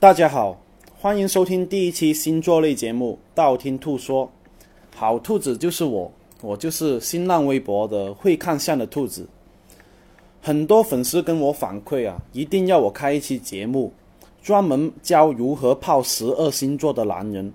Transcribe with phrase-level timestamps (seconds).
[0.00, 0.60] 大家好，
[1.00, 4.26] 欢迎收听第一期星座类节目《道听途说》。
[4.94, 9.26] 好兔子就是我，我就是新浪微博的会看相的兔子。
[10.42, 13.92] 很多粉丝跟我反馈啊，一定要我开一期节目，
[14.42, 17.52] 专门教如何泡十二星座的男人。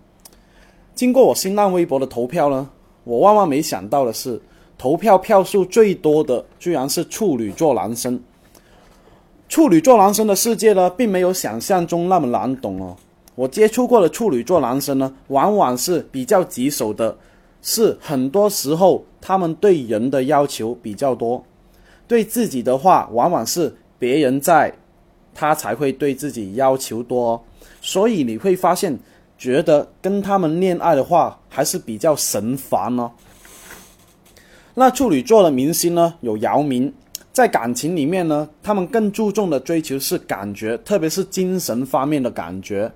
[0.95, 2.69] 经过我新浪微博的投票呢，
[3.03, 4.41] 我万万没想到的是，
[4.77, 8.19] 投票票数最多的居然是处女座男生。
[9.49, 12.95] 处女座男生的世界呢，并没有想象中那么难懂哦。
[13.33, 17.17] 我接触过的处女座男生呢，往往是比较棘手的，
[17.63, 21.43] 是很多时候他们对人的要求比较多，
[22.07, 24.71] 对自己的话，往往是别人在，
[25.33, 27.43] 他才会对自己要求多。
[27.81, 28.99] 所以你会发现，
[29.35, 33.09] 觉得跟他们恋爱的话，还是比较神烦哦。
[34.75, 36.93] 那处女座的明星呢，有姚明。
[37.39, 42.91] 在感情里面呢，他们更注重的追求是感觉，特别是精神方面的感觉。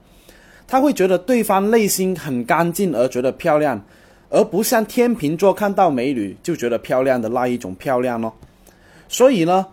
[0.67, 3.81] 他会觉得对方内心很干净而觉得漂亮，
[4.29, 8.33] 而不像天秤座看到美女就觉得漂亮的那一种漂亮哦。
[9.07, 9.65] 所以呢，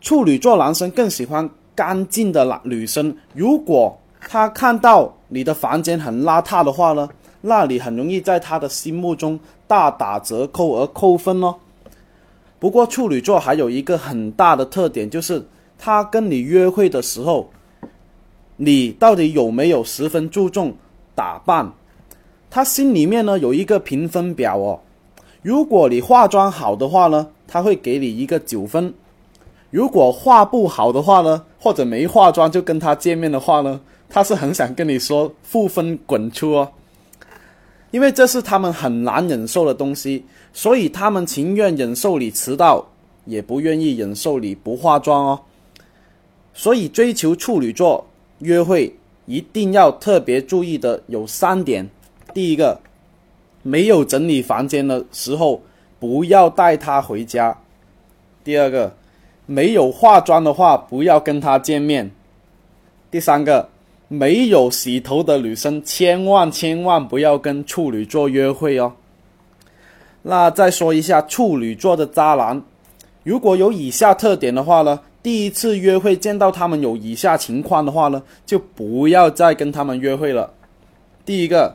[0.00, 3.12] 处女座男生更喜欢干净的男女生。
[3.34, 7.08] 如果他看到你的房间很邋遢的话呢，
[7.40, 11.56] 那你很容易在他的心目中大打折扣而扣分哦。
[12.62, 15.44] 不过处女座还有一个很大的特点，就是
[15.76, 17.50] 他跟你约会的时候，
[18.56, 20.72] 你到底有没有十分注重
[21.12, 21.72] 打扮？
[22.48, 24.78] 他心里面呢有一个评分表哦。
[25.42, 28.92] 如果你化妆好的话呢，他会给你一个九分；
[29.72, 36.70] 如果化不好的话呢，或者没化妆就跟他见面的话呢，他是很想跟你说负分滚出哦。
[37.92, 42.88] 因为这是他们很难忍受的东西，所以他们情愿忍受你迟到，
[43.26, 45.40] 也不愿意忍受你不化妆哦。
[46.54, 48.06] 所以追求处女座
[48.38, 51.88] 约会一定要特别注意的有三点：
[52.32, 52.80] 第一个，
[53.62, 55.62] 没有整理房间的时候
[56.00, 57.58] 不要带他回家；
[58.42, 58.96] 第二个，
[59.44, 62.08] 没有化妆的话不要跟他见面；
[63.10, 63.68] 第三个。
[64.12, 68.92] 没有洗头的女生，千万千万不要跟处女座约会哦。
[70.20, 72.62] 那再说一下处女座的渣男，
[73.24, 80.52] 如果有以下特点的话呢，第一次约会见到他们有以下情况的话呢，就不要再跟他们约会了。
[81.24, 81.74] 第一个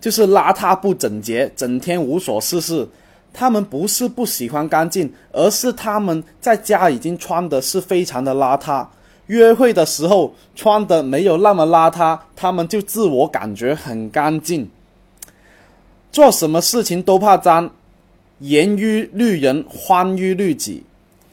[0.00, 2.88] 就是邋遢不整洁，整天无所事事。
[3.34, 8.86] 他们不是不喜欢干净，而是他们在家已经穿的是非常的邋遢。
[9.28, 14.68] 约会的时候穿的没有那么邋遢，他们就自我感觉很干净。
[16.10, 17.70] 做什么事情都怕脏，
[18.40, 20.82] 严于律人，宽于律己，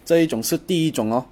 [0.06, 1.26] 这一种是第一种哦。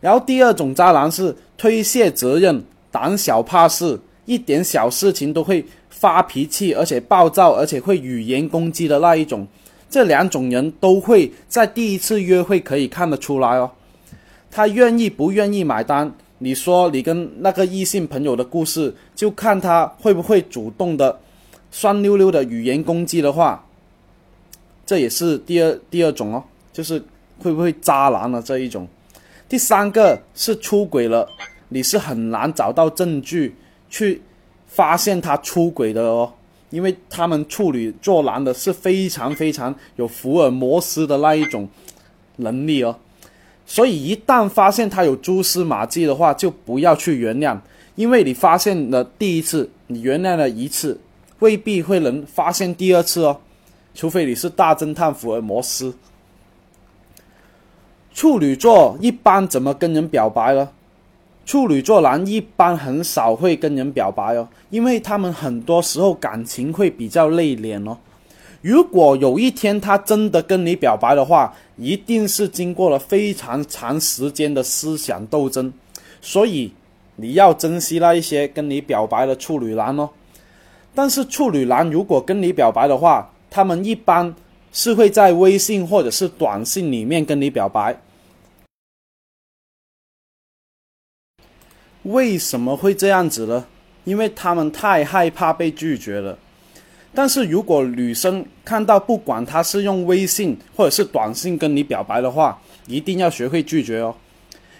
[0.00, 9.46] 然后第二种渣男是推卸责任、胆小怕事，一点小事情都会发脾气，而且暴躁，而且会语言攻击的那一种。
[9.88, 13.70] 这两种人都会在第一次约会可以看得出来哦。
[14.50, 16.12] 他愿意不愿意买单？
[16.38, 21.20] 你说你跟那个异性朋友的故事，就看他会不会主动的、
[21.70, 23.64] 酸溜溜的语言攻击的话，
[24.86, 27.02] 这也是第二第二种哦，就是
[27.38, 28.88] 会不会渣男的这一种。
[29.48, 31.28] 第三个是出轨了，
[31.68, 33.54] 你是很难找到证据
[33.90, 34.22] 去
[34.66, 36.32] 发现他出轨的哦，
[36.70, 41.68] 因为他们处女座男的是非常非常有福尔摩斯的那一种
[42.36, 42.96] 能力哦。
[43.72, 47.56] 所以，一旦发现他有蛛丝马迹的话，就不要去原谅，
[47.94, 51.00] 因为你发现了第一次，你原谅了一次，
[51.38, 53.40] 未必会能发现第二次哦，
[53.94, 55.94] 除非你是大侦探福尔摩斯。
[58.12, 60.70] 处女座一般怎么跟人表白呢？
[61.46, 67.96] 处女座男一般很少会跟人表白哦，因为他们很多时候感情会比较内敛哦。
[68.62, 75.72] 如果有一天他真的跟你表白的话，一定是经过了非常长时间的思想斗争，
[76.20, 76.70] 所以
[77.16, 80.10] 你要珍惜那一些跟你表白的处女男哦。
[80.94, 84.34] 但是处女男如果跟你表白的话，他们一般
[84.72, 87.98] 是会在微信或者是短信里面跟你表白。
[92.02, 93.66] 为什么会这样子呢？
[94.04, 96.38] 因为他们太害怕被拒绝了。
[97.12, 104.14] 但是如果女生看到不管他是用微信或者是短信跟你表白的话，一定要学会拒绝哦，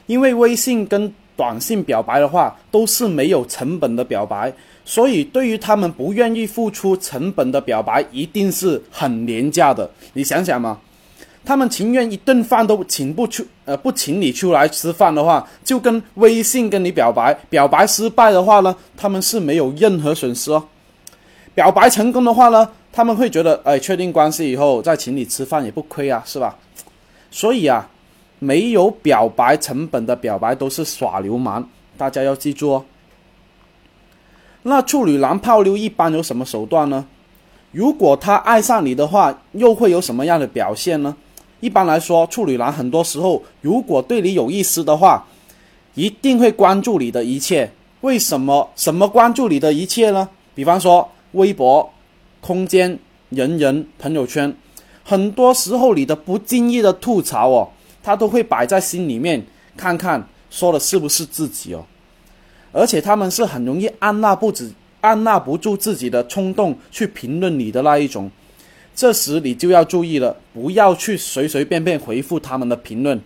[0.06, 4.52] 因为微信跟短信表白的话都是没有成本的表白，
[4.84, 9.90] 所以对于他们不愿意付出成本的表白，一定是很廉价的。
[10.12, 10.78] 你想想嘛，
[11.44, 20.62] 他们情愿一顿饭都请不出，呃，不请你出来吃饭的话，就跟微信跟你表白，表白失败的话呢，他们是没有任何损失哦。
[21.54, 26.56] 表白成功的话呢，他们会觉得，哎，确定关系以后再请你吃饭也不亏啊，是吧？
[27.30, 27.88] 所以啊，
[28.38, 32.84] 没有表白成本的表白都是耍流氓，大家要记住哦。
[34.62, 37.06] 那处女男泡妞一般有什么手段呢？
[37.72, 41.16] 如果他爱上你的话，又会有什么样的表现呢？
[41.60, 45.26] 一般来说，处女男很多时候如果对你有意思的话，
[45.94, 47.70] 一定会关注你的一切。
[48.00, 48.68] 为什么？
[48.76, 50.28] 什么关注你的一切呢？
[50.54, 51.92] 比方说微博、
[52.40, 52.98] 空间、
[53.28, 54.54] 人人、朋友圈，
[55.04, 57.68] 很多时候你的不经意的吐槽哦，
[58.02, 59.44] 他都会摆在心里面，
[59.76, 61.84] 看看说的是不是自己哦。
[62.72, 68.30] 而且他们是很容易按捺不止、按捺不住自己的冲动去评论你的那一种，
[68.94, 73.20] 这时你就要注意了，不要去随随便便回复他们的评论，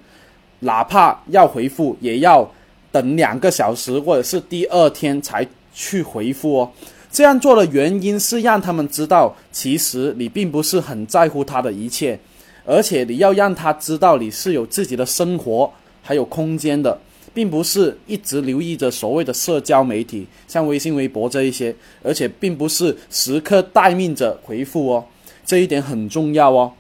[0.61, 2.51] 哪怕要回复，也要
[2.91, 6.71] 等两个小时或者是第二天才去回复哦。
[7.15, 12.19] 这样做的原因是让他们知道，其实你并不是很在乎他的一切，
[12.67, 15.73] 而且你要让他知道你是有自己的生活
[16.03, 16.99] 还有空间的。
[17.33, 25.05] 并不是一直留意着所谓的社交媒体，像微信、微博这一些，而且并不是时刻待命着回复哦，
[25.45, 26.73] 这一点很重要哦。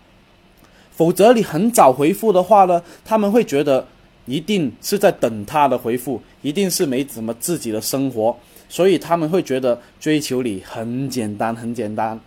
[0.93, 3.85] 否则你很早回复的话呢，他们会觉得
[4.27, 8.37] 一定是在等他的回复，一定是没怎么自己的生活，
[8.69, 12.19] 所以他们会觉得追求你很简单很简单，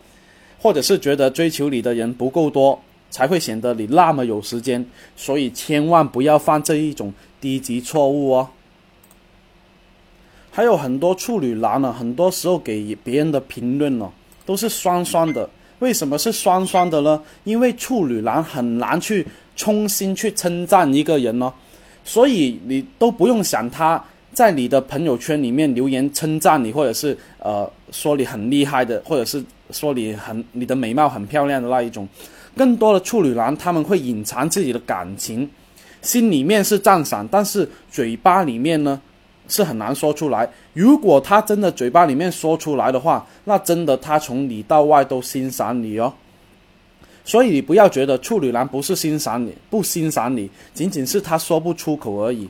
[0.59, 4.85] 或者是觉得追求你的人不够多，才会显得你那么有时间，
[5.15, 7.13] 所以千万不要犯这一种。
[7.39, 8.49] 低级错误哦，
[10.49, 14.11] 还有很多处女男呢，很多时候给别人的评论呢
[14.43, 15.47] 都是双双的。
[15.77, 17.21] 为什么是双双的呢？
[17.43, 19.23] 因为处女男很难去
[19.55, 21.53] 衷心去称赞一个人哦，
[22.03, 24.03] 所以你都不用想他
[24.33, 32.07] 在你的朋友圈里面留言称赞你，或者是呃说你很厉害的，或者是说你很你的美貌很漂亮的那一种。
[32.55, 35.49] 更多的处女男他们会隐藏自己的感情。
[36.01, 39.01] 心里面是赞赏，但是嘴巴里面呢
[39.47, 40.47] 是很难说出来。
[40.73, 46.13] 如果他真的嘴巴里面说出来的话，那真的他从里到外都欣赏你哦。
[47.25, 52.47] 所以你不要觉得处女男不是欣赏你，不欣赏你，仅仅是他说不出口而已。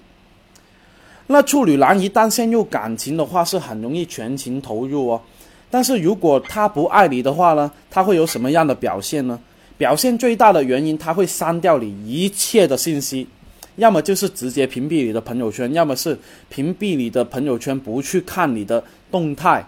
[1.28, 5.22] 那处女男一旦陷入感情的话，是很容易全情投入哦。
[5.70, 9.38] 但是如果他不爱你的话呢，他会有什么样的表现呢？
[9.78, 13.28] 表现最大的原因，他会删掉你一切的信息。
[13.76, 16.18] 要么就是直接屏蔽你的朋友圈，要么是
[16.50, 19.64] 屏蔽你的朋友圈，不去看你的动态，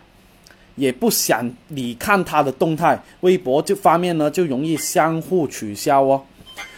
[0.75, 2.99] 也不想你看他的动态。
[3.19, 6.23] 微博这方面呢，就容易相互取消哦。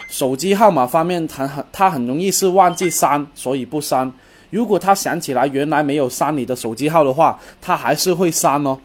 [0.10, 4.12] 手机号码方面，他很他很容易是忘记删，所以不删。
[4.52, 8.78] 如果他想起来原来没有删你的手机号的话，他还是会删哦。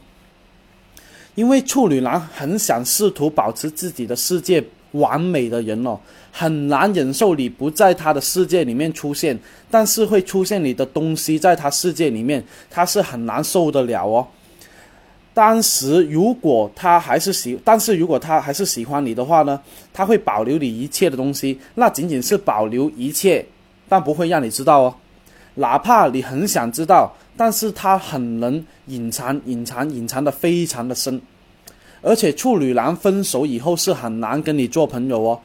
[1.34, 4.64] 因为处女男很想试图保持自己的世界。
[4.92, 5.98] 完美的人哦，
[6.32, 9.38] 很难忍受你不在他的世界里面出现，
[9.70, 14.26] 但是会出现你的东西在他世界里面，他是很难受得了哦。
[15.34, 19.60] 当时如果他还是喜，但是如果他还是喜欢你的话呢，
[19.92, 23.44] 他会保留你一切的东西，那仅仅是保留一切，
[23.86, 24.94] 但不会让你知道哦。
[25.56, 31.20] 哪怕你很想知道，但是他很能隐藏、隐藏、隐藏的非常的深。
[32.02, 35.40] 而且处女男分手以后是很难跟你做朋友哦，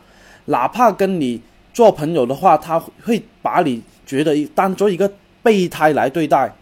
[0.45, 1.41] 哪怕跟你
[1.73, 6.53] 做朋友的话，他会把你觉得当做一个备胎来对待，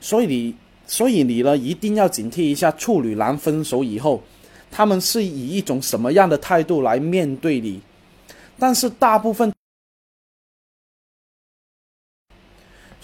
[0.00, 0.54] 所以你，
[0.86, 4.22] 所以你呢一定要警惕一下处女男分手以后，
[4.70, 7.80] 他们是以一种什么样的态度来面对你。
[8.58, 9.50] 但是大部分，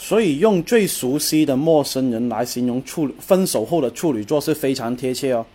[0.07, 5.47] 所以用最熟悉的陌生人来形容处分手后的处女座是非常贴切哦。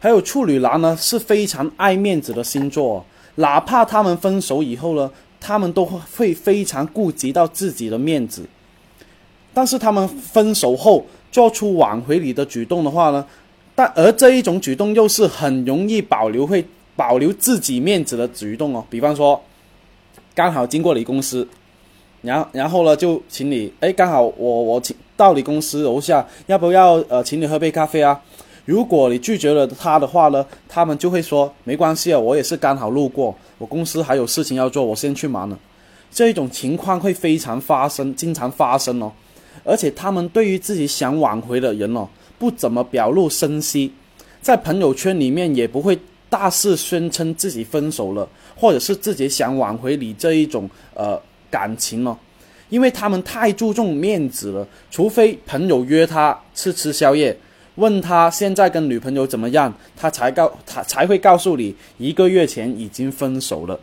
[0.00, 3.06] 还有处女男呢，是非常爱面子的星座，
[3.36, 5.08] 哪怕他们分手以后呢，
[5.40, 8.44] 他们都会非常顾及到自己的面子。
[9.54, 13.24] 但是他们分手后做出挽回你的举动的话呢，
[13.76, 16.66] 但而这一种举动又是很容易保留会
[16.96, 18.84] 保留自己面子的举动哦。
[18.90, 19.40] 比方说，
[20.34, 21.46] 刚好经过你公司，
[22.22, 28.20] 然后然后呢就请你，哎，刚好我我请到你公司楼下，要不要呃请你喝杯咖啡啊？
[28.64, 35.58] 如果你拒绝了他的话呢，他们就会说没关系啊，我也是刚好路过，我公司还有事情要做，我先去忙了。
[36.10, 39.12] 这一种情况会非常发生，经常发生哦。
[39.64, 42.08] 而且他们对于自己想挽回的人哦，
[42.38, 43.92] 不怎么表露声息，
[44.40, 45.98] 在朋友圈里面也不会
[46.28, 51.20] 大肆宣称自己分手了，或者是自己想挽回你这一种呃
[51.50, 52.16] 感情呢？
[52.68, 57.34] 因为他们太注重面子了，除非朋友约他吃吃宵夜，
[57.76, 63.80] 问他现在跟女朋友怎么样，他才告他才会告诉你一个月前已经分手了。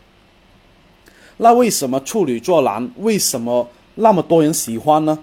[1.38, 5.18] 那为什么处女座男为什么那么多人喜欢呢？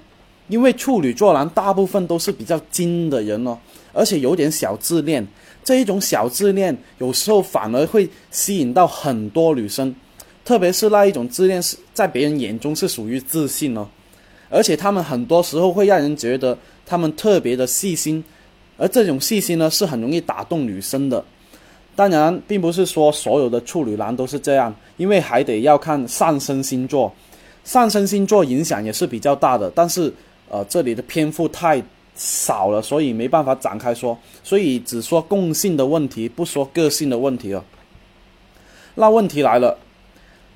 [0.50, 3.58] 因为处女座男大部分都是比较精的人哦，
[3.94, 5.26] 而且有点小自恋。
[5.64, 9.96] 这一种小自恋有时候反而会吸引到很多女生。
[10.46, 13.88] 特别是那一种自恋是在别人眼中是属于自信哦，
[14.50, 18.22] 而且他们很多时候会让人觉得他们特别的细心，
[18.78, 21.24] 而这种细心呢是很容易打动女生的。
[21.96, 27.14] 当然，并不是说所有的处女男都是这样，因为还得要看上升星座，
[27.64, 29.72] 上升星座影响也是比较大的。
[29.74, 30.12] 但是，
[30.50, 31.82] 呃，这里的篇幅太
[32.16, 37.64] 少了，所以没办法展开说，所以只说共性的问题，不说个性的问题了。
[38.96, 39.78] 那问题来了。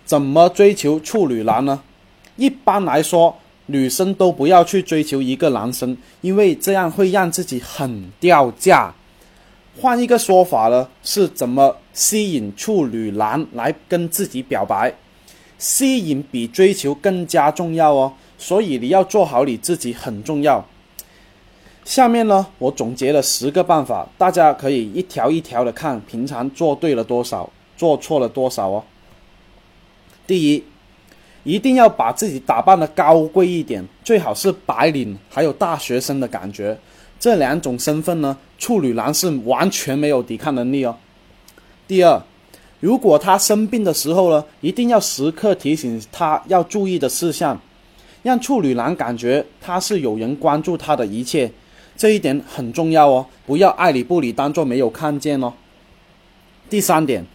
[0.07, 1.81] 怎么追求处女男呢？
[2.37, 3.35] 一般来说，
[3.65, 8.95] 女生都不要去追求一个男生，因为这样会让自己很掉价。
[9.79, 14.93] 换一个说法呢，是怎么吸引处女男来跟自己表白？
[15.57, 20.65] 吸引比追求更加重要哦，所以你要做好你自己很重要。
[21.83, 28.83] 下面呢，我总结了十个办法，大家可以一条一条的看，平常做对了多少，做错了多少哦。
[30.27, 30.63] 第一，
[31.45, 36.77] 一定要把自己打扮的高贵一点，最好是白领，还有大学生的感觉。
[37.17, 40.95] 这两种身份呢，处女男是完全没有抵抗能力哦。
[41.87, 42.21] 第二，
[42.81, 47.57] 如果他生病的时候呢，一定要时刻提醒他要注意的事项，
[48.21, 51.49] 让处女男感觉他是有人关注他的一切，
[51.95, 55.53] 这一点很重要哦，不要爱理不理，当做没有看见哦。
[56.69, 57.25] 第三点。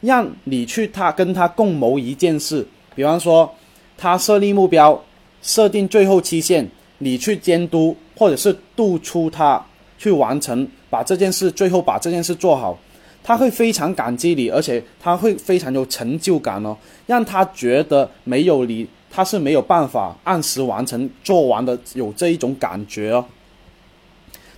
[0.00, 3.52] 让你去他跟他共谋一件事，比方说
[3.98, 5.00] 他设立目标，
[5.42, 6.66] 设定最后期限，
[6.98, 9.62] 你去监督或者是督促他
[9.98, 12.78] 去完成，把这件事最后把这件事做好，
[13.22, 16.76] 他会非常感激你，而且他会非常有成就感哦，
[17.06, 23.24] 让他觉得没有你他是没有办法按时完成做完的，有这一种感觉哦。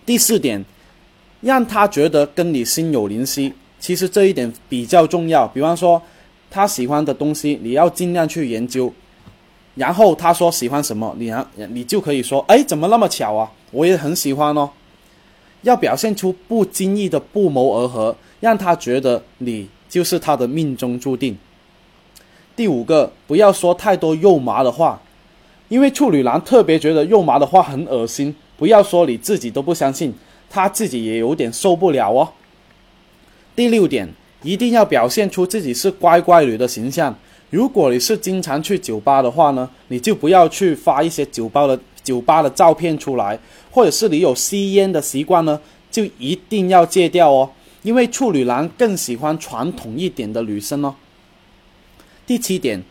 [0.05, 0.65] 第四点，
[1.41, 3.53] 让他觉得跟你心有灵犀。
[3.83, 6.01] 其实这一点比较重要，比方说
[6.49, 8.91] 他喜欢的东西，你要尽量去研究。
[9.75, 11.35] 然后他说喜欢什么，你
[11.71, 13.51] 你就可以说，哎，怎么那么巧啊？
[13.73, 14.71] 我也很喜欢哦。
[15.63, 21.37] 要表现出不经意的不谋而合，让他觉得你就是他的命中注定。
[22.55, 25.03] 第五个，不要说太多肉麻的话，
[25.69, 28.33] 因为处女男特别觉得肉麻的话很恶心。
[28.57, 30.15] 不要说你自己都不相信，
[30.49, 32.29] 他自己也有点受不了哦。
[33.55, 34.09] 第六点，
[34.43, 37.15] 一定要表现出自己是乖乖女的形象。
[37.51, 43.39] 如果你是经常去酒吧的话呢，你就不要去发一些酒吧的酒吧的照片出来，
[43.71, 47.51] 或者是你有吸烟的习惯呢，就一定要戒掉哦。
[47.83, 50.95] 因为处女男更喜欢传统一点的女生哦。
[52.27, 52.83] 第七点，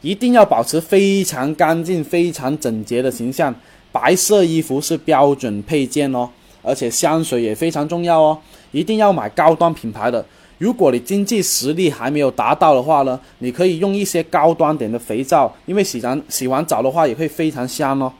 [0.00, 3.54] 一定要保持非常干净、非常整洁的形象，
[3.92, 6.30] 白色衣服是标准配件哦。
[6.66, 8.36] 而且香水也非常重要哦，
[8.72, 10.26] 一定要买高端品牌的。
[10.58, 18.12] 如果你经济实力还没有达到的话呢，你可以用一些高端点的肥皂，因为洗完洗完澡的话也会非常香哦。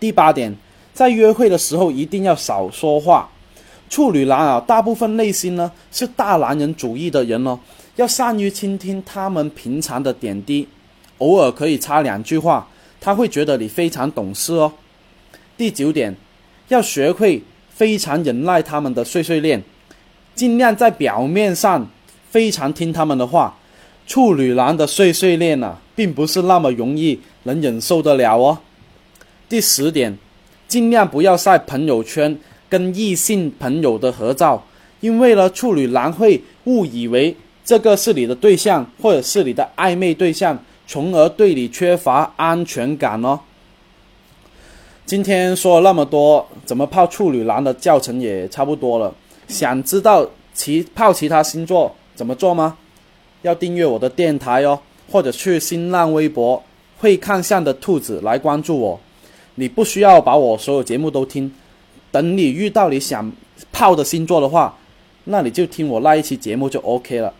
[0.00, 0.56] 第八点，
[0.92, 3.30] 在约会的时候一定要少说话。
[3.88, 7.56] 处女男啊，大部分内心呢是大男人主义的人哦，
[7.94, 10.66] 要善于倾听他们平常的点滴，
[11.18, 12.66] 偶尔可以插两句话，
[13.00, 14.72] 他会觉得你非常懂事哦。
[15.56, 16.16] 第九点。
[16.70, 19.62] 要学会非常忍耐他们的碎碎念，
[20.34, 21.88] 尽量在表面上
[22.30, 23.56] 非常听他们的话。
[24.06, 28.58] 处女男的碎碎念啊，并不是那么容易能忍受得了哦。
[29.48, 30.16] 第十点，
[30.66, 32.36] 尽量不要晒朋友圈
[32.68, 34.64] 跟异性朋友的合照，
[35.00, 43.38] 因为呢，处女男会误以为这个是你的对象，或者是你的暧昧对象，从而对你缺乏安全感哦。
[45.10, 49.12] 今天说了那么多，怎么泡处女男的教程也差不多了。
[49.48, 50.24] 想知道
[50.54, 52.78] 其泡其他星座怎么做吗？
[53.42, 54.78] 要订阅我的电台哦，
[55.10, 56.62] 或者去新浪微博
[56.98, 59.00] 会看相的兔子来关注我。
[59.56, 61.52] 你不需要把我所有节目都听，
[62.12, 63.32] 等你遇到你想
[63.72, 64.78] 泡的星座的话，
[65.24, 67.34] 那你就听我那一期节目就 OK 了。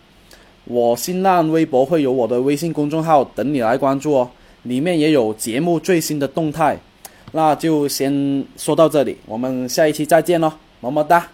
[0.65, 4.29] 我新浪微博会有我的微信公众号等你来关注哦，
[4.65, 6.77] 里面也有节目最新的动态。
[7.33, 11.29] 那就先说到这里，我们下一期再见喽，么么哒。